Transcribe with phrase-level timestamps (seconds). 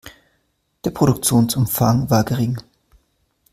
[0.83, 2.57] Der Produktionsumfang war gering.